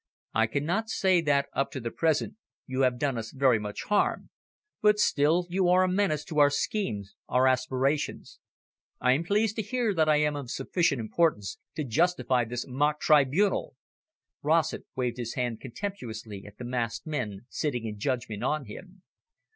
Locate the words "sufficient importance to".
10.49-11.83